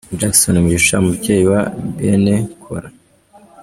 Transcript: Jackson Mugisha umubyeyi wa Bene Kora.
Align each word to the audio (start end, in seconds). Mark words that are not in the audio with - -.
Jackson 0.19 0.55
Mugisha 0.63 0.93
umubyeyi 1.01 1.45
wa 1.51 1.61
Bene 1.97 2.35
Kora. 2.63 2.89